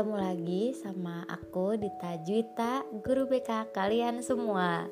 [0.00, 4.88] ketemu lagi sama aku Dita Juita, guru BK kalian semua.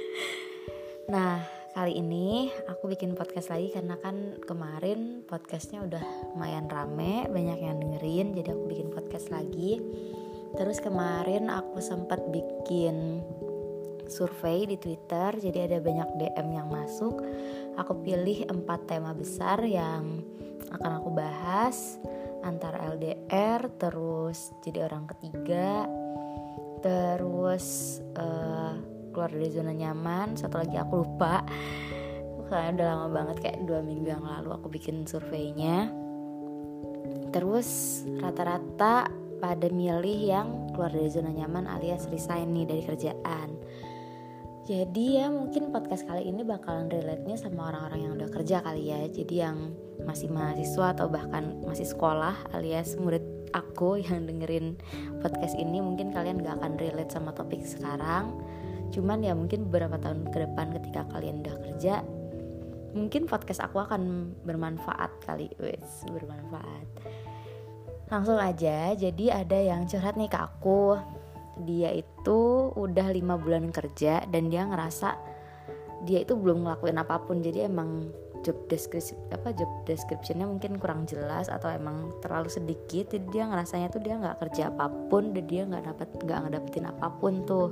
[1.12, 1.36] nah,
[1.76, 7.76] kali ini aku bikin podcast lagi karena kan kemarin podcastnya udah lumayan rame, banyak yang
[7.76, 9.84] dengerin, jadi aku bikin podcast lagi.
[10.56, 13.20] Terus kemarin aku sempat bikin
[14.08, 17.20] survei di Twitter, jadi ada banyak DM yang masuk.
[17.76, 20.24] Aku pilih empat tema besar yang
[20.72, 22.00] akan aku bahas
[22.42, 25.86] antara LDR terus jadi orang ketiga.
[26.82, 28.74] Terus uh,
[29.14, 30.34] keluar dari zona nyaman.
[30.34, 31.42] Satu lagi aku lupa.
[32.52, 35.88] Karena udah lama banget kayak dua minggu yang lalu aku bikin surveinya.
[37.32, 39.08] Terus rata-rata
[39.40, 43.50] pada milih yang keluar dari zona nyaman alias resign nih dari kerjaan
[44.62, 49.02] jadi ya mungkin podcast kali ini bakalan relate-nya sama orang-orang yang udah kerja kali ya.
[49.10, 49.74] Jadi yang
[50.06, 54.78] masih mahasiswa atau bahkan masih sekolah alias murid aku yang dengerin
[55.18, 58.38] podcast ini mungkin kalian gak akan relate sama topik sekarang.
[58.94, 61.94] Cuman ya mungkin beberapa tahun ke depan ketika kalian udah kerja
[62.92, 66.86] mungkin podcast aku akan bermanfaat kali wes bermanfaat
[68.12, 71.00] langsung aja jadi ada yang curhat nih ke aku
[71.60, 75.14] dia itu udah lima bulan kerja dan dia ngerasa
[76.02, 77.40] dia itu belum ngelakuin apa pun.
[77.44, 78.10] Jadi emang
[78.42, 83.14] job description apa job descriptionnya mungkin kurang jelas atau emang terlalu sedikit.
[83.14, 86.86] Jadi dia ngerasanya tuh dia nggak kerja apa pun dan dia nggak dapat nggak ngedapetin
[86.90, 87.70] apa pun tuh.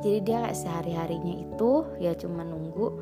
[0.00, 2.96] Jadi dia kayak sehari harinya itu ya cuma nunggu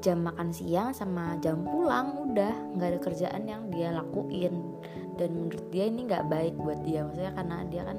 [0.00, 2.54] jam makan siang sama jam pulang udah.
[2.76, 4.76] Nggak ada kerjaan yang dia lakuin.
[5.14, 7.06] Dan menurut dia ini nggak baik buat dia.
[7.06, 7.98] Maksudnya karena dia kan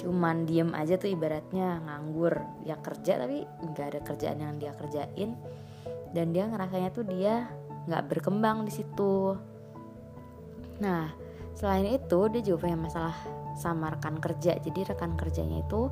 [0.00, 2.34] cuman diem aja tuh ibaratnya nganggur.
[2.66, 5.38] Ya kerja tapi nggak ada kerjaan yang dia kerjain.
[6.14, 7.50] Dan dia ngerasanya tuh dia
[7.86, 9.34] nggak berkembang di situ.
[10.82, 11.12] Nah
[11.54, 13.16] selain itu dia juga punya masalah
[13.54, 14.58] sama rekan kerja.
[14.58, 15.90] Jadi rekan kerjanya itu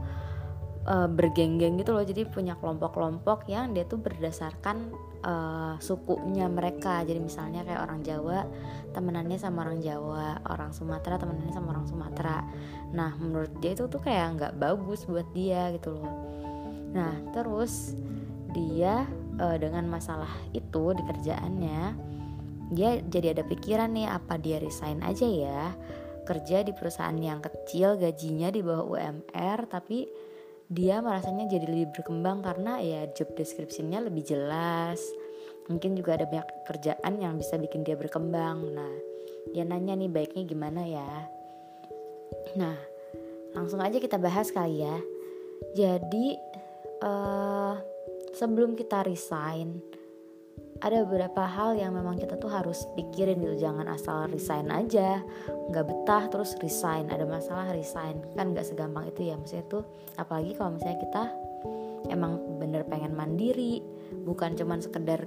[0.87, 2.03] uh, bergenggeng gitu loh.
[2.03, 4.91] Jadi punya kelompok-kelompok yang dia tuh berdasarkan
[5.23, 7.03] uh, sukunya mereka.
[7.07, 8.47] Jadi misalnya kayak orang Jawa
[8.93, 12.39] temenannya sama orang Jawa orang Sumatera temenannya sama orang Sumatera.
[12.93, 16.13] Nah menurut dia itu tuh kayak nggak bagus buat dia gitu loh.
[16.93, 17.97] Nah terus
[18.53, 19.09] dia
[19.41, 22.13] uh, dengan masalah itu di kerjaannya
[22.73, 25.63] dia jadi ada pikiran nih apa dia resign aja ya?
[26.23, 30.07] Kerja di perusahaan yang kecil gajinya di bawah UMR tapi
[30.73, 34.99] dia merasanya jadi lebih berkembang karena ya job description-nya lebih jelas.
[35.69, 38.73] Mungkin juga ada banyak kerjaan yang bisa bikin dia berkembang.
[38.73, 38.93] Nah
[39.53, 41.13] dia nanya nih baiknya gimana ya?
[42.57, 42.77] Nah
[43.53, 44.97] langsung aja kita bahas kali ya.
[45.77, 46.41] Jadi
[47.05, 47.77] uh,
[48.33, 49.77] sebelum kita resign
[50.83, 53.55] ada beberapa hal yang memang kita tuh harus pikirin gitu.
[53.55, 55.23] Jangan asal resign aja
[55.71, 57.07] nggak betah terus resign.
[57.07, 58.19] Ada masalah resign.
[58.35, 59.39] Kan nggak segampang itu ya.
[59.39, 59.87] Maksudnya tuh
[60.19, 61.23] apalagi kalau misalnya kita
[62.11, 63.79] emang bener pengen mandiri
[64.27, 65.23] bukan cuman sekedar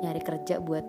[0.00, 0.82] nyari kerja buat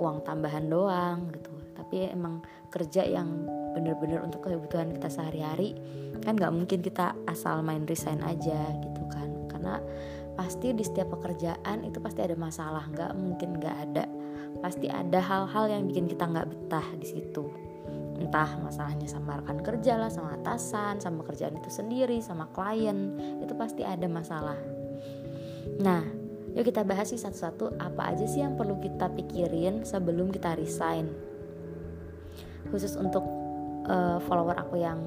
[0.00, 1.52] uang tambahan doang gitu.
[1.76, 2.40] Tapi emang
[2.72, 3.44] kerja yang
[3.76, 5.76] bener-bener untuk kebutuhan kita sehari-hari
[6.24, 9.28] kan nggak mungkin kita asal main resign aja gitu kan.
[9.52, 9.76] Karena
[10.40, 14.08] pasti di setiap pekerjaan itu pasti ada masalah nggak mungkin nggak ada.
[14.64, 17.44] Pasti ada hal-hal yang bikin kita nggak betah di situ.
[18.16, 23.52] Entah masalahnya sama rekan kerja lah sama atasan sama kerjaan itu sendiri sama klien itu
[23.52, 24.56] pasti ada masalah.
[25.76, 26.08] Nah
[26.56, 31.12] yuk kita bahas sih satu-satu apa aja sih yang perlu kita pikirin sebelum kita resign?
[32.72, 33.28] Khusus untuk
[33.92, 35.04] uh, follower aku yang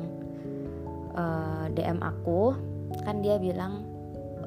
[1.18, 2.54] uh, eh, DM aku
[3.02, 3.82] kan dia bilang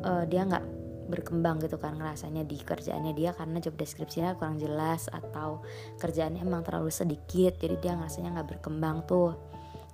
[0.07, 0.76] uh, dia nggak
[1.07, 5.63] berkembang gitu kan ngerasanya di kerjaannya dia karena job deskripsinya kurang jelas atau
[6.03, 9.35] kerjaannya emang terlalu sedikit jadi dia ngerasanya nggak berkembang tuh.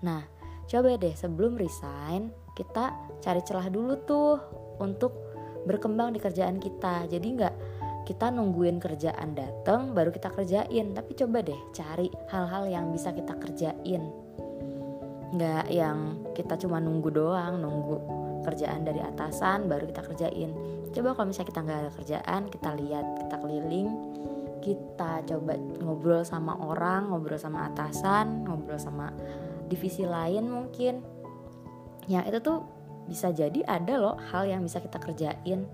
[0.05, 0.25] Nah
[0.67, 4.37] coba deh sebelum resign kita cari celah dulu tuh
[4.81, 5.13] untuk
[5.69, 7.07] berkembang di kerjaan kita.
[7.09, 7.55] Jadi nggak
[8.03, 10.97] kita nungguin kerjaan dateng baru kita kerjain.
[10.97, 14.03] Tapi coba deh cari hal-hal yang bisa kita kerjain.
[15.33, 17.97] Nggak yang kita cuma nunggu doang nunggu
[18.43, 20.51] kerjaan dari atasan baru kita kerjain
[20.93, 23.89] coba kalau misalnya kita nggak ada kerjaan kita lihat kita keliling
[24.63, 29.11] kita coba ngobrol sama orang ngobrol sama atasan ngobrol sama
[29.73, 31.01] divisi lain mungkin.
[32.05, 32.61] Ya itu tuh
[33.09, 35.65] bisa jadi ada loh hal yang bisa kita kerjain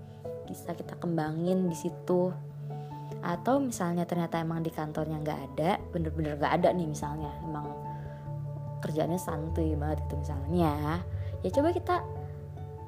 [0.47, 2.31] bisa kita kembangin di situ.
[3.19, 7.67] Atau misalnya ternyata emang di kantornya nggak ada bener-bener nggak ada nih misalnya emang
[8.79, 11.03] kerjanya santuy banget itu misalnya.
[11.43, 11.95] Ya coba kita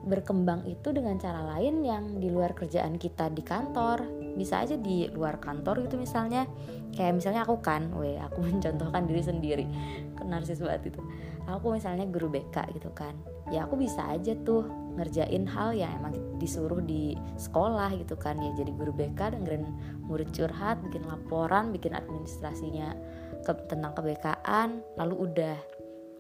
[0.02, 4.02] berkembang itu dengan cara lain yang di luar kerjaan kita di kantor.
[4.34, 6.50] Bisa aja di luar kantor gitu misalnya.
[6.92, 9.66] Kayak misalnya aku kan, weh aku mencontohkan diri sendiri,
[10.26, 11.02] narsis banget itu.
[11.50, 13.18] Aku misalnya guru BK gitu kan,
[13.50, 18.38] ya aku bisa aja tuh ngerjain hal yang emang disuruh di sekolah gitu kan.
[18.38, 19.66] Ya jadi guru BK dengerin
[20.06, 22.94] murid curhat bikin laporan bikin administrasinya
[23.42, 25.58] ke, tentang kebekaan lalu udah.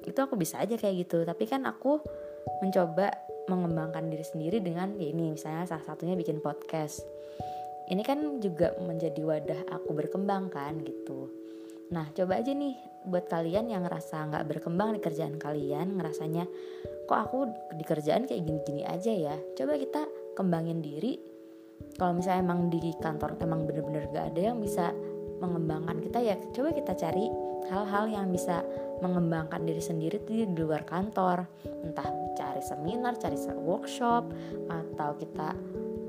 [0.01, 1.21] Itu aku bisa aja kayak gitu.
[1.21, 2.01] Tapi kan aku
[2.63, 3.13] mencoba
[3.49, 7.01] mengembangkan diri sendiri dengan ya ini misalnya salah satunya bikin podcast.
[7.91, 11.27] Ini kan juga menjadi wadah aku berkembang kan gitu.
[11.91, 16.45] Nah coba aja nih buat kalian yang ngerasa nggak berkembang di kerjaan kalian ngerasanya
[17.09, 19.35] kok aku di kerjaan kayak gini-gini aja ya?
[19.57, 20.07] Coba kita
[20.37, 21.19] kembangin diri.
[21.97, 24.93] Kalau misalnya emang di kantor emang bener-bener gak ada yang bisa
[25.41, 27.25] mengembangkan kita ya coba kita cari
[27.73, 28.61] hal-hal yang bisa
[29.01, 31.49] mengembangkan diri sendiri di luar kantor.
[31.83, 32.07] Entah
[32.61, 34.29] cari seminar cari workshop
[34.69, 35.57] atau kita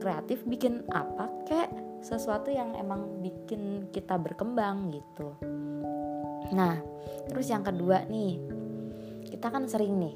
[0.04, 1.72] kreatif bikin apa kek
[2.04, 5.32] sesuatu yang emang bikin kita berkembang gitu.
[6.52, 6.76] Nah
[7.32, 8.36] terus yang kedua nih
[9.32, 10.12] kita kan sering nih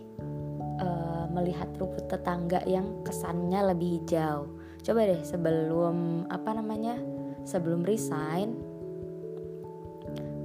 [0.84, 4.52] uh, melihat rumput tetangga yang kesannya lebih hijau.
[4.84, 7.00] Coba deh sebelum apa namanya
[7.48, 8.60] sebelum resign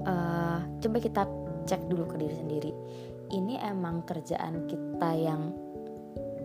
[0.07, 1.27] uh, coba kita
[1.67, 2.71] cek dulu ke diri sendiri.
[3.31, 5.70] Ini emang kerjaan kita yang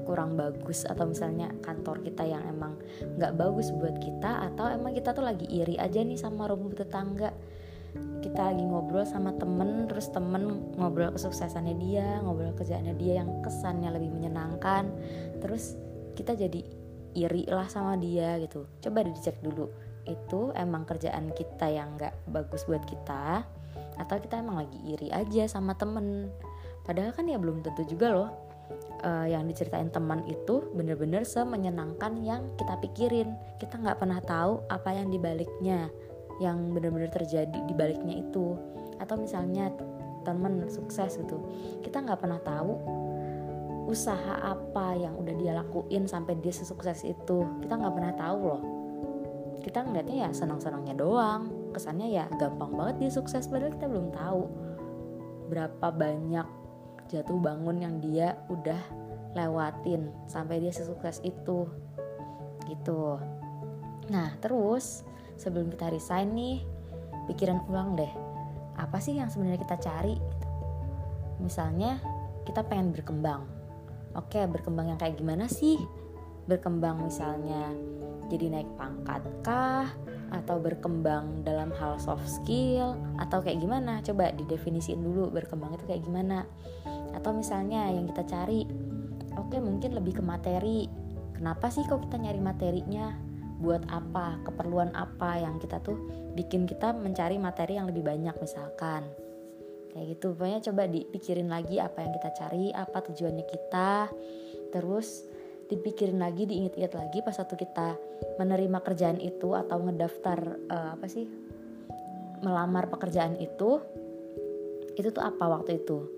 [0.06, 2.79] kurang bagus atau misalnya kantor kita yang emang
[3.19, 7.35] nggak bagus buat kita atau emang kita tuh lagi iri aja nih sama rumput tetangga.
[8.23, 13.91] Kita lagi ngobrol sama temen terus temen ngobrol kesuksesannya dia ngobrol kerjaannya dia yang kesannya
[13.91, 14.88] lebih menyenangkan.
[15.43, 15.75] Terus
[16.14, 16.62] kita jadi
[17.19, 18.70] iri lah sama dia gitu.
[18.81, 19.67] Coba dicek dulu
[20.06, 23.43] itu emang kerjaan kita yang nggak bagus buat kita
[23.97, 26.31] atau kita emang lagi iri aja sama temen?
[26.87, 28.45] Padahal kan ya belum tentu juga loh
[29.04, 33.34] uh, yang diceritain teman itu bener-bener semenyenangkan yang kita pikirin.
[33.60, 35.90] Kita nggak pernah tahu apa yang dibaliknya
[36.42, 38.56] yang bener-bener terjadi di baliknya itu.
[39.00, 39.72] Atau misalnya
[40.26, 41.38] temen sukses gitu.
[41.86, 42.72] Kita nggak pernah tahu
[43.86, 47.46] usaha apa yang udah dia lakuin sampai dia sesukses itu.
[47.62, 48.62] Kita nggak pernah tahu loh.
[49.62, 51.70] Kita ngeliatnya ya senang-senangnya doang.
[51.70, 54.42] Kesannya ya gampang banget dia sukses padahal kita belum tahu
[55.46, 56.46] berapa banyak
[57.11, 58.79] jatuh bangun yang dia udah
[59.37, 61.69] lewatin sampai dia sesukses itu.
[62.67, 63.20] Gitu.
[64.11, 65.06] Nah terus
[65.37, 66.56] sebelum kita resign nih
[67.31, 68.11] pikiran ulang deh.
[68.76, 70.17] Apa sih yang sebenarnya kita cari?
[71.41, 72.00] Misalnya
[72.49, 73.44] kita pengen berkembang.
[74.17, 75.76] Oke berkembang yang kayak gimana sih?
[76.49, 77.75] Berkembang misalnya
[78.26, 79.87] jadi naik pangkat kah
[80.34, 84.02] atau berkembang dalam hal soft skill atau kayak gimana?
[84.02, 86.46] Coba didefinisiin dulu berkembang itu kayak gimana.
[87.14, 88.67] Atau misalnya yang kita cari
[89.38, 90.90] oke mungkin lebih ke materi.
[91.37, 93.12] Kenapa sih kok kita nyari materinya?
[93.56, 94.40] Buat apa?
[94.44, 95.96] Keperluan apa yang kita tuh
[96.37, 99.05] bikin kita mencari materi yang lebih banyak misalkan.
[99.93, 100.37] Kayak gitu.
[100.37, 104.12] Pokoknya coba dipikirin lagi apa yang kita cari apa tujuannya kita.
[104.73, 105.25] Terus
[105.67, 107.99] dipikirin lagi diinget-inget lagi pas satu kita
[108.36, 111.26] menerima kerjaan itu atau ngedaftar uh, apa sih
[112.44, 113.80] melamar pekerjaan itu
[114.96, 116.08] itu tuh apa waktu itu?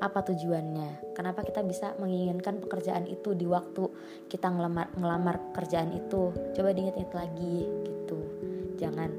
[0.00, 1.14] Apa tujuannya?
[1.14, 3.86] Kenapa kita bisa menginginkan pekerjaan itu di waktu
[4.26, 6.32] kita ngelamar ngelamar kerjaan itu?
[6.56, 8.18] Coba diinget-inget lagi gitu.
[8.80, 9.12] Jangan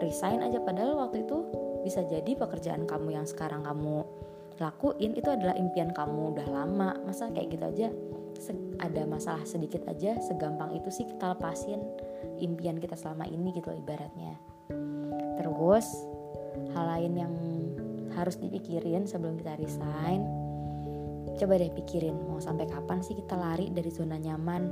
[0.00, 1.38] resign aja padahal waktu itu
[1.84, 4.02] bisa jadi pekerjaan kamu yang sekarang kamu
[4.56, 6.96] lakuin itu adalah impian kamu udah lama.
[7.04, 7.88] Masa kayak gitu aja
[8.80, 11.80] ada masalah sedikit aja segampang itu sih kita lepasin
[12.40, 14.36] impian kita selama ini gitu ibaratnya.
[15.36, 15.86] Terus
[16.72, 17.34] hal lain yang
[18.16, 20.24] harus dipikirin sebelum kita resign
[21.36, 24.62] coba deh pikirin mau sampai kapan sih kita lari dari zona nyaman.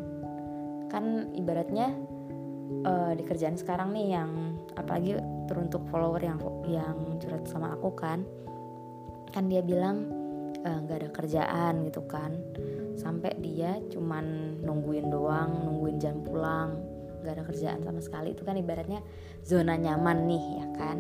[0.89, 1.93] Kan ibaratnya
[2.89, 8.25] uh, di kerjaan sekarang nih yang apalagi teruntuk follower yang yang curhat sama aku kan
[9.35, 10.07] kan dia bilang
[10.63, 12.33] eh, nggak uh, ada kerjaan gitu kan
[12.95, 16.79] sampai dia cuman nungguin doang nungguin jam pulang.
[17.25, 18.37] Nggak ada kerjaan sama sekali.
[18.37, 19.01] Itu kan ibaratnya
[19.43, 20.97] zona nyaman nih ya kan?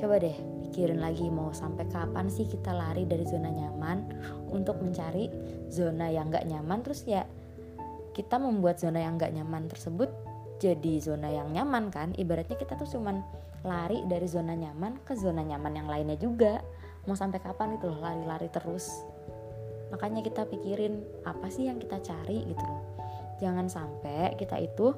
[0.00, 0.36] Coba deh
[0.68, 4.08] pikirin lagi mau sampai kapan sih kita lari dari zona nyaman
[4.48, 5.28] untuk mencari
[5.68, 6.80] zona yang nggak nyaman?
[6.80, 7.22] Terus ya
[8.16, 10.08] kita membuat zona yang nggak nyaman tersebut
[10.60, 12.16] jadi zona yang nyaman kan?
[12.16, 13.20] Ibaratnya kita tuh cuman
[13.64, 16.64] lari dari zona nyaman ke zona nyaman yang lainnya juga.
[17.08, 19.04] Mau sampai kapan itu lari-lari terus
[19.90, 22.82] makanya kita pikirin apa sih yang kita cari gitu loh.
[23.42, 24.94] Jangan sampai kita itu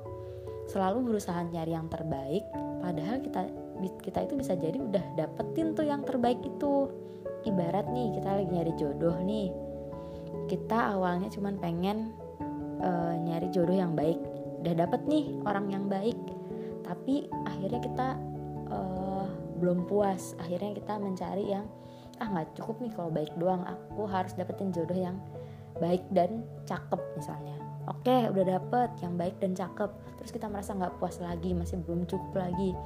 [0.70, 2.44] selalu berusaha nyari yang terbaik
[2.82, 3.42] padahal kita
[4.02, 6.92] kita itu bisa jadi udah dapetin tuh yang terbaik itu.
[7.42, 9.50] Ibarat nih kita lagi nyari jodoh nih.
[10.46, 12.14] Kita awalnya cuman pengen
[12.78, 14.18] uh, nyari jodoh yang baik.
[14.62, 16.14] Udah dapet nih orang yang baik.
[16.87, 18.08] Tapi akhirnya kita
[18.70, 19.26] uh,
[19.58, 20.38] belum puas.
[20.38, 21.66] Akhirnya kita mencari yang
[22.23, 25.19] ah nggak cukup nih kalau baik doang aku harus dapetin jodoh yang
[25.83, 27.59] baik dan cakep misalnya.
[27.91, 29.91] Oke udah dapet yang baik dan cakep
[30.23, 32.79] terus kita merasa nggak puas lagi masih belum cukup lagi.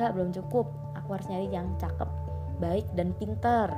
[0.00, 2.08] Nggak belum cukup aku harus nyari yang cakep
[2.56, 3.68] baik dan pinter.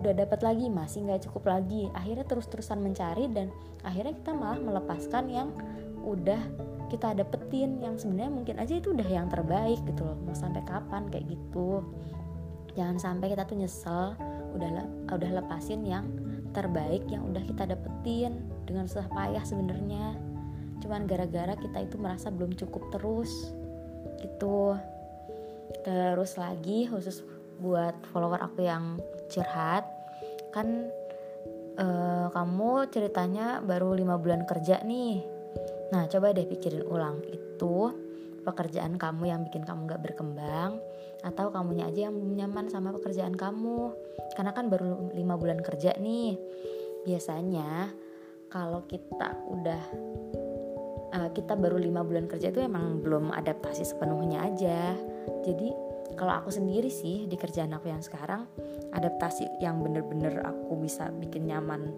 [0.00, 1.92] Udah dapat lagi masih nggak cukup lagi.
[1.92, 3.52] Akhirnya terus-terusan mencari dan
[3.84, 5.52] akhirnya kita malah melepaskan yang
[6.00, 6.40] udah
[6.86, 11.04] kita dapetin yang sebenarnya mungkin aja itu udah yang terbaik gitu loh mau sampai kapan
[11.12, 11.84] kayak gitu.
[12.76, 14.14] Jangan sampai kita tuh nyesel
[14.56, 14.70] udah
[15.12, 16.08] udah lepasin yang
[16.56, 20.16] terbaik yang udah kita dapetin dengan susah payah sebenarnya.
[20.80, 23.52] Cuman gara-gara kita itu merasa belum cukup terus
[24.24, 24.76] gitu.
[25.84, 27.20] Terus lagi khusus
[27.60, 29.00] buat follower aku yang
[29.32, 29.84] curhat
[30.52, 30.88] kan
[31.76, 35.20] uh, kamu ceritanya baru lima bulan kerja nih.
[35.92, 37.92] Nah coba deh pikirin ulang itu
[38.46, 40.78] pekerjaan kamu yang bikin kamu gak berkembang
[41.26, 43.90] atau kamunya aja yang nyaman sama pekerjaan kamu.
[44.38, 46.38] Karena kan baru lima bulan kerja nih.
[47.02, 47.90] Biasanya
[48.46, 49.82] kalau kita udah
[51.12, 54.94] uh, kita baru lima bulan kerja itu emang belum adaptasi sepenuhnya aja.
[55.42, 55.74] Jadi
[56.14, 58.46] kalau aku sendiri sih di kerjaan aku yang sekarang
[58.94, 61.92] adaptasi yang bener-bener aku bisa bikin nyaman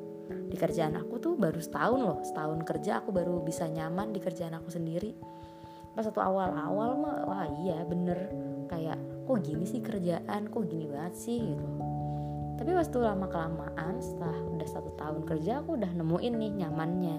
[0.49, 2.19] di kerjaan aku tuh baru setahun loh.
[2.25, 5.13] Setahun kerja aku baru bisa nyaman di kerjaan aku sendiri.
[5.93, 8.33] Pas satu awal-awal mah wah iya bener.
[8.69, 11.67] Kayak kok gini sih kerjaan kok gini banget sih gitu.
[12.57, 17.19] Tapi pas tuh lama kelamaan setelah udah satu tahun kerja aku udah nemuin nih nyamannya.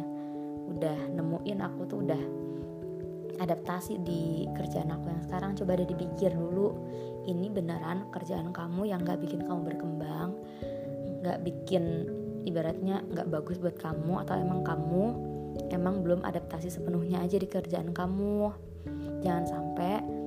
[0.74, 2.22] Udah nemuin aku tuh udah
[3.40, 5.54] adaptasi di kerjaan aku yang sekarang.
[5.54, 6.74] Coba deh dipikir dulu
[7.30, 10.34] ini beneran kerjaan kamu yang gak bikin kamu berkembang
[11.22, 12.08] gak bikin
[12.48, 15.06] ibaratnya gak bagus buat kamu atau emang kamu
[15.70, 18.50] emang belum adaptasi sepenuhnya aja di kerjaan kamu.
[19.20, 20.19] Jangan sampai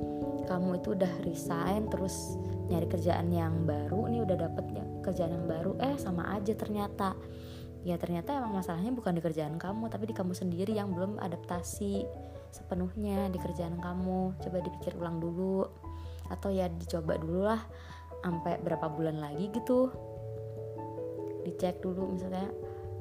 [0.46, 2.36] kamu itu udah resign terus
[2.70, 4.64] nyari kerjaan yang baru nih udah dapet
[5.02, 7.18] kerjaan yang baru eh sama aja ternyata.
[7.82, 12.06] Ya ternyata emang masalahnya bukan di kerjaan kamu tapi di kamu sendiri yang belum adaptasi
[12.54, 14.38] sepenuhnya di kerjaan kamu.
[14.38, 15.66] Coba dipikir ulang dulu
[16.30, 17.60] atau ya dicoba dulu lah
[18.22, 19.90] sampai berapa bulan lagi gitu.
[21.42, 22.46] Dicek dulu misalnya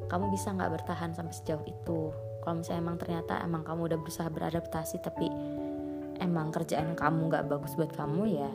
[0.09, 2.09] kamu bisa nggak bertahan sampai sejauh itu.
[2.41, 5.29] Kalau misalnya emang ternyata emang kamu udah berusaha beradaptasi tapi
[6.21, 8.51] emang kerjaan kamu nggak bagus buat kamu ya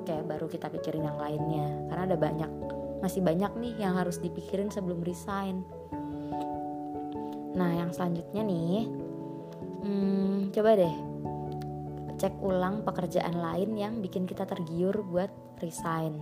[0.00, 1.68] oke okay, baru kita pikirin yang lainnya.
[1.92, 2.50] Karena ada banyak
[3.04, 5.60] masih banyak nih yang harus dipikirin sebelum resign.
[7.52, 8.88] Nah yang selanjutnya nih
[9.84, 10.96] hmm, coba deh
[12.20, 16.16] cek ulang pekerjaan lain yang bikin kita tergiur buat resign.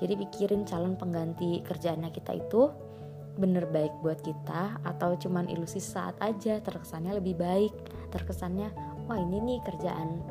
[0.00, 2.72] Jadi pikirin calon pengganti kerjaannya kita itu
[3.32, 7.72] bener baik buat kita atau cuman ilusi saat aja terkesannya lebih baik
[8.12, 8.68] terkesannya
[9.06, 10.22] wah ini nih kerjaan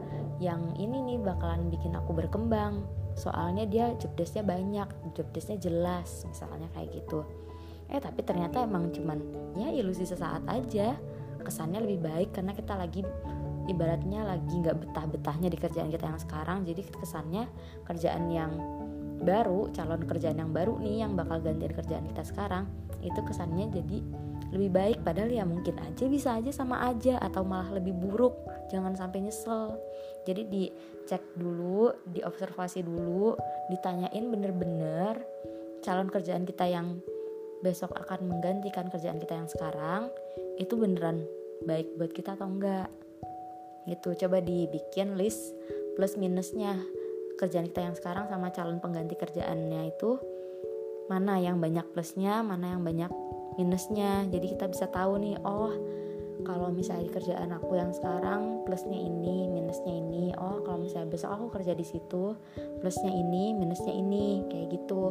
[0.41, 2.81] yang ini nih bakalan bikin aku berkembang.
[3.13, 7.21] Soalnya dia job desknya banyak job desknya jelas misalnya kayak gitu.
[7.91, 9.21] Eh tapi ternyata emang cuman
[9.53, 10.97] ya ilusi sesaat aja.
[11.41, 13.05] Kesannya lebih baik karena kita lagi
[13.69, 16.65] ibaratnya lagi nggak betah-betahnya di kerjaan kita yang sekarang.
[16.65, 17.43] Jadi kesannya
[17.85, 18.51] kerjaan yang
[19.21, 22.65] baru calon kerjaan yang baru nih yang bakal gantiin kerjaan kita sekarang
[23.05, 24.01] itu kesannya jadi
[24.51, 28.35] lebih baik padahal ya mungkin aja bisa aja sama aja atau malah lebih buruk.
[28.67, 29.79] Jangan sampai nyesel.
[30.27, 33.35] Jadi dicek dulu diobservasi dulu
[33.71, 35.23] ditanyain bener-bener
[35.81, 36.99] calon kerjaan kita yang
[37.63, 40.11] besok akan menggantikan kerjaan kita yang sekarang
[40.59, 41.25] itu beneran
[41.63, 42.91] baik buat kita atau enggak?
[43.87, 44.27] Gitu.
[44.27, 45.55] Coba dibikin list
[45.95, 46.75] plus minusnya
[47.39, 50.21] kerjaan kita yang sekarang sama calon pengganti kerjaannya itu
[51.09, 53.09] mana yang banyak plusnya mana yang banyak
[53.55, 54.27] minusnya.
[54.29, 55.73] Jadi kita bisa tahu nih oh
[56.41, 60.33] kalau misalnya kerjaan aku yang sekarang plusnya ini minusnya ini.
[60.37, 62.35] Oh kalau misalnya besok aku kerja di situ
[62.79, 64.45] plusnya ini minusnya ini.
[64.47, 65.03] Kayak gitu.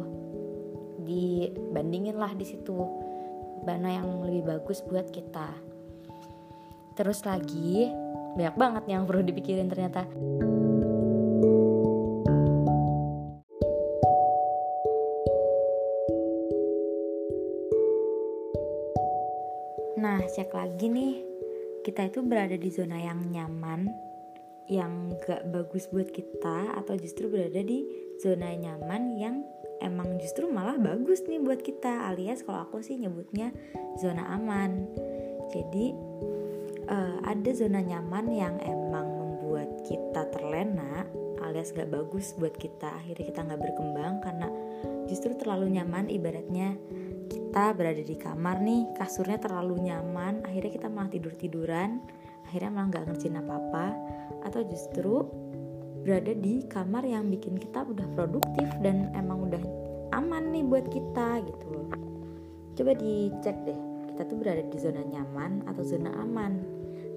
[1.01, 2.77] Dibandingin lah di situ.
[3.61, 5.53] Mana yang lebih bagus buat kita.
[6.97, 7.89] Terus lagi
[8.31, 10.07] banyak banget yang perlu dipikirin ternyata
[20.81, 21.13] lagi nih,
[21.85, 23.85] kita itu berada di zona yang nyaman,
[24.65, 27.85] yang gak bagus buat kita, atau justru berada di
[28.17, 29.45] zona nyaman yang
[29.77, 33.53] emang justru malah bagus nih buat kita alias kalau aku sih nyebutnya
[34.01, 34.89] zona aman.
[35.53, 35.93] Jadi
[36.89, 41.05] uh, ada zona nyaman yang emang membuat kita terlena
[41.45, 42.89] alias gak bagus buat kita.
[43.05, 44.49] Akhirnya kita gak berkembang karena
[45.05, 46.73] justru terlalu nyaman ibaratnya
[47.51, 51.99] kita berada di kamar nih kasurnya terlalu nyaman akhirnya kita malah tidur tiduran
[52.47, 53.85] akhirnya malah nggak ngerjain apa apa
[54.47, 55.27] atau justru
[55.99, 59.59] berada di kamar yang bikin kita udah produktif dan emang udah
[60.15, 61.91] aman nih buat kita gitu loh.
[62.79, 63.79] Coba dicek deh
[64.15, 66.55] kita tuh berada di zona nyaman atau zona aman?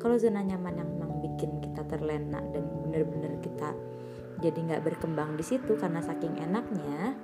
[0.02, 3.70] Kalau zona nyaman yang memang bikin kita terlena dan bener-bener kita
[4.42, 7.14] jadi nggak berkembang di situ karena saking enaknya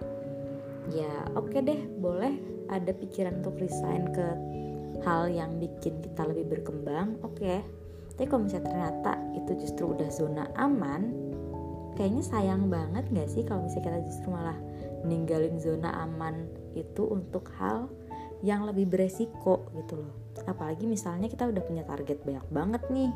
[0.95, 4.27] ya oke okay deh boleh ada pikiran untuk resign ke
[5.03, 7.37] hal yang bikin kita lebih berkembang oke.
[7.37, 7.61] Okay.
[8.15, 11.11] tapi kalau misalnya ternyata itu justru udah zona aman
[11.97, 14.59] kayaknya sayang banget gak sih kalau misalnya kita justru malah
[15.05, 17.89] ninggalin zona aman itu untuk hal
[18.41, 20.13] yang lebih beresiko gitu loh.
[20.49, 23.13] Apalagi misalnya kita udah punya target banyak banget nih.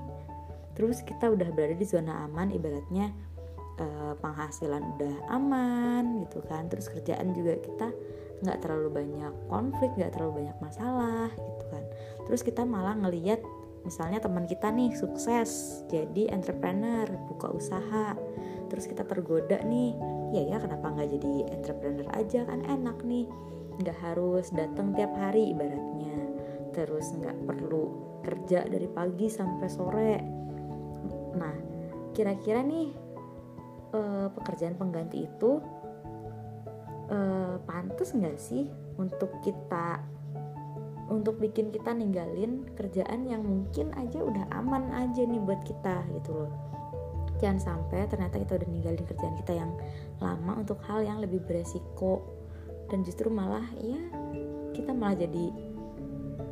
[0.77, 3.09] Terus kita udah berada di zona aman ibaratnya
[3.81, 6.69] eh, penghasilan udah aman gitu kan.
[6.69, 7.89] Terus kerjaan juga kita
[8.43, 11.85] nggak terlalu banyak konflik nggak terlalu banyak masalah gitu kan.
[12.27, 13.41] Terus kita malah ngeliat
[13.85, 18.17] misalnya teman kita nih sukses jadi entrepreneur buka usaha.
[18.73, 19.95] Terus kita tergoda nih
[20.35, 22.49] ya ya kenapa nggak jadi entrepreneur aja?
[22.49, 23.29] Kan enak nih.
[23.79, 26.19] Nggak harus datang tiap hari ibaratnya.
[26.75, 27.85] Terus nggak perlu
[28.25, 30.15] kerja dari pagi sampai sore.
[31.37, 31.55] Nah
[32.17, 32.89] kira-kira nih
[33.95, 35.61] eh, pekerjaan pengganti itu
[37.11, 40.15] eh, pantas nggak sih untuk kita
[41.13, 46.33] untuk bikin kita ninggalin kerjaan yang mungkin aja udah aman aja nih buat kita gitu
[46.33, 46.53] loh.
[47.43, 49.73] Jangan sampai ternyata kita udah ninggalin kerjaan kita yang
[50.23, 52.25] lama untuk hal yang lebih beresiko.
[52.89, 54.01] Dan justru malah ya
[54.73, 55.53] kita malah jadi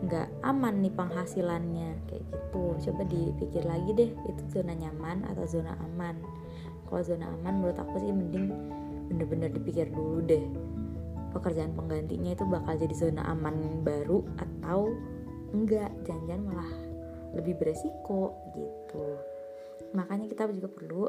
[0.02, 2.64] nggak aman nih penghasilannya kayak gitu.
[2.90, 6.18] Coba dipikir lagi deh itu zona nyaman atau zona aman?
[6.90, 8.52] Kalau zona aman menurut aku sih mending
[9.12, 10.44] bener-bener dipikir dulu deh.
[11.36, 14.88] Pekerjaan penggantinya itu bakal jadi zona aman baru atau
[15.52, 15.92] enggak?
[16.08, 16.72] Jangan-jangan malah
[17.36, 19.06] lebih beresiko gitu.
[19.92, 21.04] Makanya kita juga perlu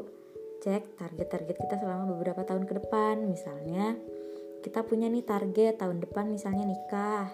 [0.60, 3.24] cek target-target kita selama beberapa tahun ke depan.
[3.24, 3.96] Misalnya
[4.64, 7.28] kita punya nih target tahun depan misalnya nikah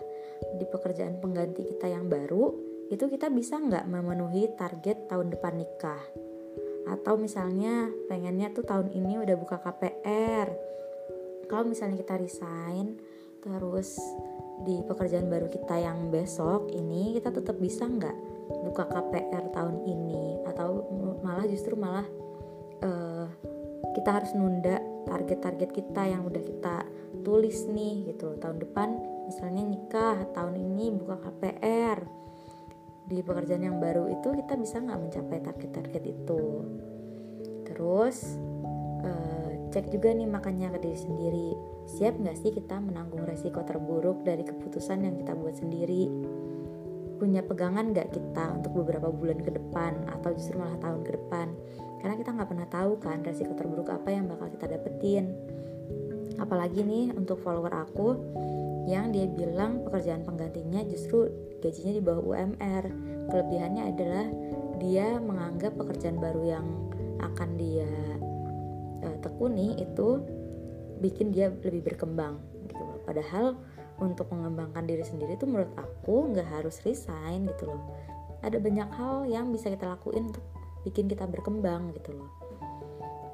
[0.59, 2.51] di pekerjaan pengganti kita yang baru
[2.91, 6.03] itu kita bisa nggak memenuhi target tahun depan nikah
[6.89, 10.49] atau misalnya pengennya tuh tahun ini udah buka KPR
[11.51, 12.97] kalau misalnya kita resign
[13.41, 13.97] terus
[14.65, 20.43] di pekerjaan baru kita yang besok ini kita tetap bisa nggak buka KPR tahun ini?
[20.47, 20.91] Atau
[21.23, 22.07] malah justru malah
[22.83, 23.27] uh,
[23.95, 26.77] kita harus nunda target-target kita yang udah kita
[27.23, 28.35] tulis nih gitu.
[28.39, 28.89] Tahun depan
[29.31, 31.99] misalnya nikah tahun ini buka KPR
[33.11, 36.43] di pekerjaan yang baru itu kita bisa nggak mencapai target-target itu.
[37.67, 38.39] Terus
[39.03, 41.49] uh, cek juga nih makannya ke diri sendiri.
[41.91, 46.07] Siap nggak sih kita menanggung resiko terburuk dari keputusan yang kita buat sendiri?
[47.21, 51.53] Punya pegangan gak kita untuk beberapa bulan ke depan atau justru malah tahun ke depan?
[52.01, 55.37] Karena kita nggak pernah tahu kan resiko terburuk apa yang bakal kita dapetin.
[56.41, 58.17] Apalagi nih untuk follower aku
[58.89, 61.29] yang dia bilang pekerjaan penggantinya justru
[61.61, 62.85] gajinya di bawah UMR
[63.29, 64.27] kelebihannya adalah
[64.81, 66.67] dia menganggap pekerjaan baru yang
[67.21, 67.91] akan dia
[69.05, 70.25] uh, tekuni itu
[71.01, 73.57] bikin dia lebih berkembang gitu padahal
[74.01, 77.85] untuk mengembangkan diri sendiri itu menurut aku nggak harus resign gitu loh.
[78.41, 80.45] Ada banyak hal yang bisa kita lakuin untuk
[80.89, 82.33] bikin kita berkembang gitu loh.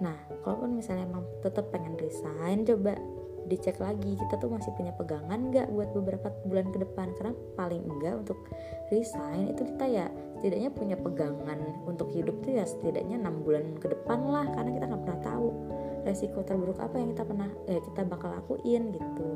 [0.03, 2.99] Nah kalaupun misalnya emang tetap pengen resign coba
[3.47, 7.15] dicek lagi kita tuh masih punya pegangan nggak buat beberapa bulan ke depan?
[7.15, 8.39] Karena paling enggak untuk
[8.91, 10.07] resign itu kita ya
[10.37, 14.85] setidaknya punya pegangan untuk hidup tuh ya setidaknya enam bulan ke depan lah karena kita
[14.87, 15.49] nggak pernah tahu
[16.07, 19.29] resiko terburuk apa yang kita pernah eh, kita bakal lakuin gitu.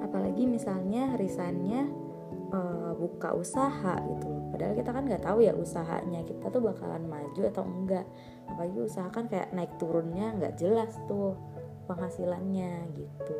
[0.00, 1.84] Apalagi misalnya resignnya
[2.54, 7.42] uh, buka usaha gitu padahal kita kan nggak tahu ya usahanya kita tuh bakalan maju
[7.44, 8.06] atau enggak.
[8.48, 11.36] Apalagi usaha kan kayak naik turunnya nggak jelas tuh
[11.88, 13.38] penghasilannya gitu.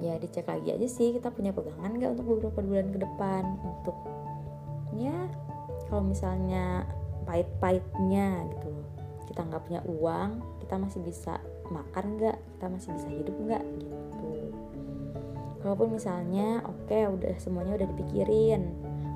[0.00, 3.44] Ya dicek lagi aja sih kita punya pegangan nggak untuk beberapa bulan ke depan?
[3.60, 3.96] Untuk
[4.96, 5.28] ya
[5.86, 6.88] kalau misalnya
[7.28, 8.72] pahit-pahitnya gitu.
[9.28, 11.38] Kita nggak punya uang kita masih bisa
[11.70, 12.36] makan nggak?
[12.56, 13.64] Kita masih bisa hidup nggak?
[13.78, 14.30] Gitu.
[15.62, 18.70] Walaupun misalnya oke okay, udah semuanya udah dipikirin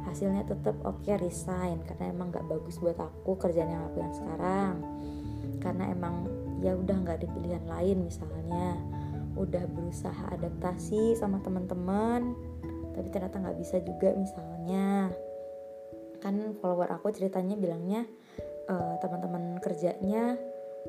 [0.08, 1.82] hasilnya tetap oke okay, resign.
[1.86, 4.74] Karena emang nggak bagus buat aku kerjaan yang aku yang sekarang.
[5.60, 6.26] Karena emang
[6.60, 8.76] ya udah nggak ada pilihan lain misalnya.
[9.38, 12.34] Udah berusaha adaptasi sama teman-teman
[12.90, 15.08] tapi ternyata nggak bisa juga misalnya.
[16.20, 18.04] Kan follower aku ceritanya bilangnya
[18.68, 20.36] uh, teman-teman kerjanya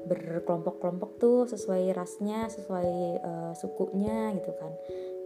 [0.08, 2.92] berkelompok-kelompok tuh sesuai rasnya sesuai
[3.24, 4.72] uh, sukunya gitu kan.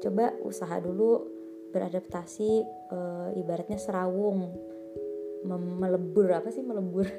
[0.02, 1.36] Coba usaha dulu
[1.76, 2.52] beradaptasi
[2.88, 3.00] e,
[3.36, 4.56] ibaratnya serawung
[5.54, 7.06] melebur apa sih melebur?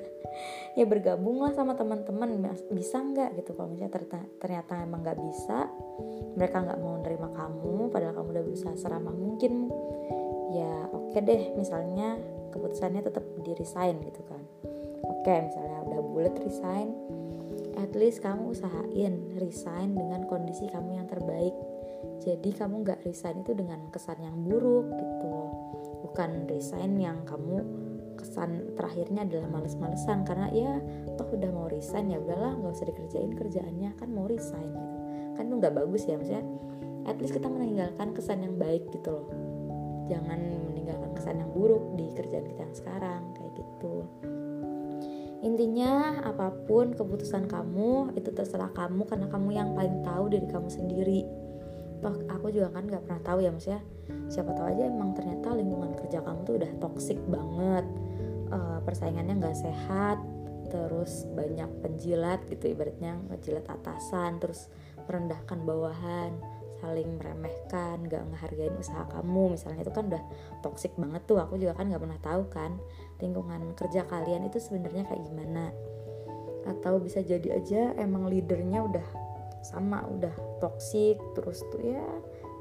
[0.76, 3.56] Ya bergabung lah sama teman-teman bisa nggak gitu?
[3.56, 5.72] Kalau misalnya ternyata, ternyata emang nggak bisa
[6.36, 9.72] mereka nggak mau nerima kamu padahal kamu udah berusaha seramah mungkin
[10.52, 12.20] ya oke okay deh misalnya
[12.52, 14.44] keputusannya tetap di resign gitu kan.
[15.08, 16.92] Oke okay, misalnya udah bulat resign
[17.80, 21.56] at least kamu usahain resign dengan kondisi kamu yang terbaik.
[22.20, 25.36] Jadi kamu nggak resign itu dengan kesan yang buruk gitu
[26.06, 27.60] bukan resign yang kamu
[28.16, 30.80] kesan terakhirnya adalah males-malesan karena ya
[31.20, 34.96] toh udah mau resign ya udahlah nggak usah dikerjain kerjaannya kan mau resign gitu.
[35.36, 36.44] Kan itu nggak bagus ya maksudnya
[37.06, 39.28] at least kita meninggalkan kesan yang baik gitu loh.
[40.10, 40.40] Jangan
[40.72, 43.94] meninggalkan kesan yang buruk di kerjaan kita yang sekarang kayak gitu.
[45.46, 50.66] Intinya apa pun keputusan kamu itu terserah kamu karena kamu yang paling tahu diri kamu
[50.66, 51.22] sendiri.
[52.02, 53.82] Toh aku juga kan nggak pernah tahu ya maksudnya
[54.26, 57.86] siapa tahu aja emang ternyata lingkungan kerja kamu tuh udah toksik banget
[58.56, 60.18] uh, persaingannya nggak sehat
[60.66, 64.66] terus banyak penjilat gitu ibaratnya ngejilat atasan terus
[65.06, 66.34] merendahkan bawahan
[66.76, 69.56] saling meremehkan nggak ngehargain usaha kamu.
[69.56, 70.22] Misalnya itu kan udah
[70.60, 72.76] toksik banget tuh aku juga kan nggak pernah tahu kan
[73.16, 75.72] lingkungan kerja kalian itu sebenarnya kayak gimana.
[76.68, 79.06] Atau bisa jadi aja emang leadernya udah
[79.64, 80.30] sama udah
[80.62, 82.04] toksik terus tuh ya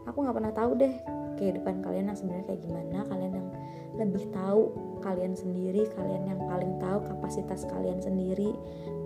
[0.10, 0.96] aku nggak pernah tahu deh
[1.36, 3.48] kehidupan kalian yang sebenarnya kayak gimana kalian yang
[3.96, 8.52] lebih tahu kalian sendiri kalian yang paling tahu kapasitas kalian sendiri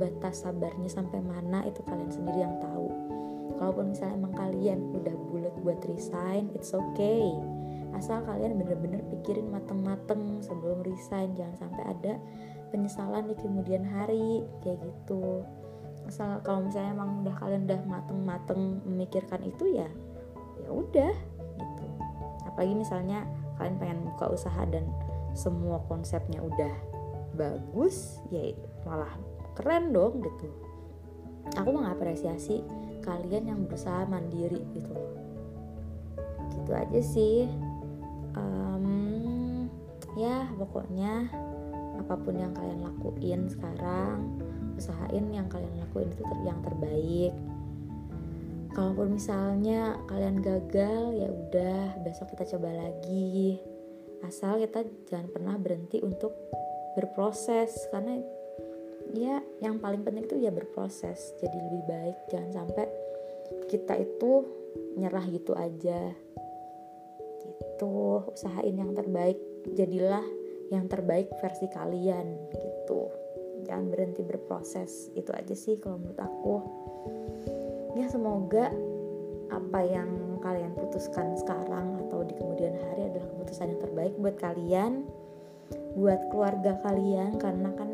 [0.01, 2.89] batas sabarnya sampai mana itu kalian sendiri yang tahu.
[3.59, 7.27] Kalaupun misalnya emang kalian udah bulat buat resign it's okay.
[7.91, 12.13] Asal kalian bener-bener pikirin mateng-mateng sebelum resign jangan sampai ada
[12.69, 15.43] penyesalan di kemudian hari kayak gitu.
[16.07, 19.89] Asal kalau misalnya emang udah kalian udah mateng-mateng memikirkan itu ya
[20.63, 21.13] ya udah
[22.59, 23.23] apalagi misalnya
[23.55, 24.83] kalian pengen buka usaha dan
[25.31, 26.75] semua konsepnya udah
[27.39, 28.51] bagus ya
[28.83, 29.15] malah
[29.55, 30.51] keren dong gitu.
[31.55, 32.59] Aku mengapresiasi
[32.99, 35.15] kalian yang berusaha mandiri gitu loh.
[36.51, 37.47] Gitu aja sih.
[38.35, 39.71] Um,
[40.19, 41.31] ya pokoknya
[41.95, 44.35] apa pun yang kalian lakuin sekarang
[44.75, 47.31] usahain yang kalian lakuin itu yang terbaik
[48.79, 53.59] kalaupun misalnya kalian gagal ya udah besok kita coba lagi.
[54.23, 56.31] Asal kita jangan pernah berhenti untuk
[56.95, 58.23] berproses karena
[59.11, 61.35] ya yang paling penting itu ya berproses.
[61.43, 62.87] Jadi lebih baik jangan sampai
[63.67, 64.47] kita itu
[64.95, 66.15] nyerah gitu aja.
[67.43, 67.99] Gitu.
[68.31, 69.35] Usahain yang terbaik
[69.75, 70.23] jadilah
[70.71, 73.11] yang terbaik versi kalian gitu.
[73.67, 76.55] Jangan berhenti berproses itu aja sih kalau menurut aku
[77.97, 78.69] ya semoga
[79.49, 80.09] apa yang
[80.45, 85.09] kalian putuskan sekarang atau di kemudian hari adalah keputusan yang terbaik buat kalian
[85.97, 87.89] buat keluarga kalian karena kan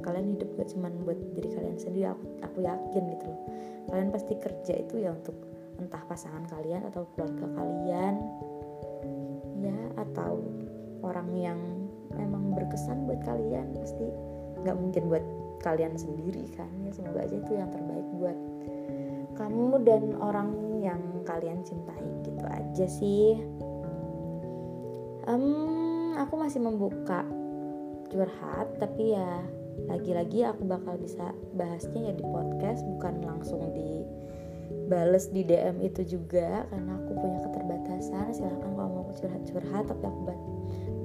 [0.00, 3.40] kalian hidup gak cuma buat diri kalian sendiri aku, aku yakin gitu loh.
[3.92, 5.36] Kalian pasti kerja itu ya untuk
[5.76, 8.14] entah pasangan kalian atau keluarga kalian
[9.60, 10.40] ya atau
[11.04, 11.60] orang yang
[12.16, 14.08] memang berkesan buat kalian pasti
[14.64, 15.24] nggak mungkin buat
[15.60, 16.70] kalian sendiri kan.
[16.86, 18.36] Ya semoga aja itu yang terbaik buat
[19.40, 20.52] kamu dan orang
[20.84, 23.40] yang kalian cintai gitu aja sih.
[25.24, 27.24] Um, aku masih membuka
[28.12, 29.40] curhat tapi ya
[29.88, 34.04] lagi-lagi aku bakal bisa bahasnya ya di podcast bukan langsung di
[34.90, 38.36] bales di DM itu juga karena aku punya keterbatasan.
[38.36, 40.20] Silahkan kalau mau curhat-curhat tapi aku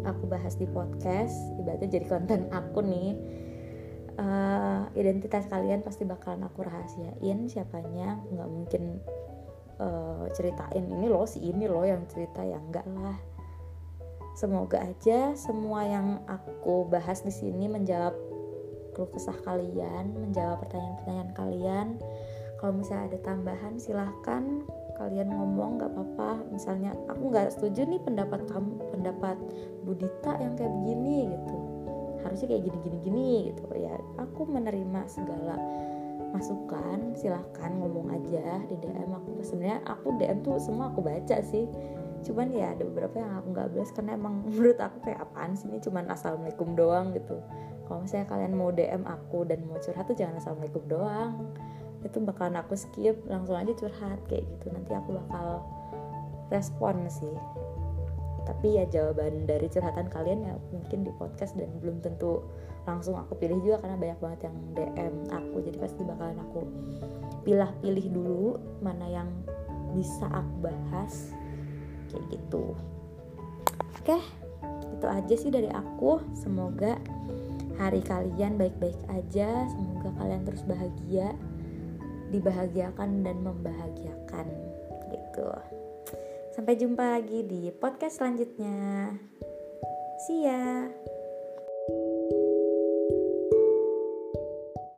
[0.06, 3.18] aku bahas di podcast ibaratnya jadi konten aku nih
[4.20, 8.84] uh, identitas kalian pasti bakalan aku rahasiain siapanya nggak mungkin
[9.80, 13.18] uh, ceritain ini loh si ini loh yang cerita ya enggak lah
[14.36, 18.16] semoga aja semua yang aku bahas di sini menjawab
[18.96, 21.88] keluh kesah kalian, menjawab pertanyaan-pertanyaan kalian.
[22.64, 24.64] Kalau misalnya ada tambahan silahkan
[24.96, 26.48] kalian ngomong nggak apa-apa.
[26.56, 29.36] Misalnya aku nggak setuju nih pendapat kamu, pendapat
[29.84, 31.56] Budita yang kayak begini gitu.
[32.26, 33.64] Harusnya kayak gini-gini-gini gitu.
[33.78, 33.96] Ya.
[34.18, 35.56] Aku menerima segala
[36.36, 39.40] masukan silahkan ngomong aja di DM aku.
[39.40, 41.70] Sebenarnya aku DM tuh semua aku baca sih.
[42.26, 45.70] Cuman ya ada beberapa yang aku nggak balas karena emang menurut aku kayak apaan sih
[45.72, 45.80] ini?
[45.80, 47.40] Cuman assalamualaikum doang gitu.
[47.86, 51.54] Kalau misalnya kalian mau DM aku dan mau curhat tuh jangan assalamualaikum doang.
[52.02, 54.74] Itu bakalan aku skip langsung aja curhat kayak gitu.
[54.74, 55.64] Nanti aku bakal
[56.50, 57.34] respon sih
[58.46, 62.46] tapi ya jawaban dari curhatan kalian ya mungkin di podcast dan belum tentu
[62.86, 65.56] langsung aku pilih juga karena banyak banget yang DM aku.
[65.66, 66.62] Jadi pasti bakalan aku
[67.42, 68.48] pilih-pilih dulu
[68.86, 69.30] mana yang
[69.98, 71.34] bisa aku bahas.
[72.14, 72.78] Kayak gitu.
[74.00, 74.22] Oke
[74.96, 76.22] itu aja sih dari aku.
[76.38, 77.02] Semoga
[77.82, 79.66] hari kalian baik-baik aja.
[79.68, 81.34] Semoga kalian terus bahagia
[82.30, 84.48] dibahagiakan dan membahagiakan.
[85.10, 85.50] Gitu.
[86.56, 89.12] Sampai jumpa lagi di podcast selanjutnya.
[90.24, 90.88] See ya.